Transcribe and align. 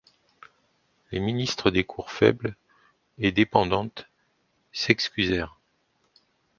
Les 1.11 1.19
ministres 1.19 1.69
des 1.69 1.83
cours 1.83 2.09
faibles 2.09 2.55
et 3.19 3.31
dépendantes 3.31 4.07
s'excusèrent. 4.71 5.59